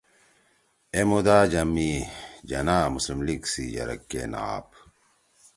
[0.93, 1.39] اے مُدا
[1.73, 1.91] می
[2.49, 4.67] جناح مسلم لیگ سی یرَک کے نہ آپ